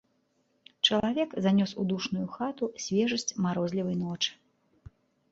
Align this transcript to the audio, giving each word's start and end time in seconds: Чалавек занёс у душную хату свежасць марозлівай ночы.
Чалавек 0.87 1.33
занёс 1.45 1.71
у 1.83 1.85
душную 1.91 2.25
хату 2.37 2.65
свежасць 2.85 3.27
марозлівай 3.47 3.95
ночы. 4.01 4.31